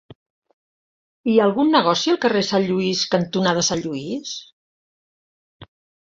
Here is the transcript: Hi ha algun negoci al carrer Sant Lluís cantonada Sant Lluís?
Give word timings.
Hi 1.31 1.33
ha 1.33 1.43
algun 1.49 1.67
negoci 1.75 2.13
al 2.13 2.17
carrer 2.23 2.41
Sant 2.47 2.65
Lluís 2.69 3.03
cantonada 3.15 3.65
Sant 3.67 3.83
Lluís? 3.83 4.33